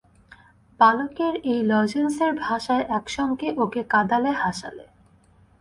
বালকের 0.79 1.33
এই 1.43 1.59
লজেঞ্জসের 1.63 2.31
ভাষায় 2.39 2.83
একসঙ্গে 2.89 3.47
ওকে 3.57 3.81
কাঁদালে 3.83 4.31
হাসালে। 4.33 4.85